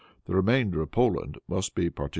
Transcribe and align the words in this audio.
The 0.25 0.33
remainder 0.33 0.81
of 0.81 0.89
Poland 0.89 1.37
must 1.47 1.75
be 1.75 1.91
partitioned." 1.91 2.09